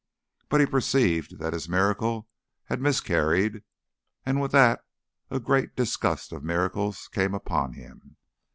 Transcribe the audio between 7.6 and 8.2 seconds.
him.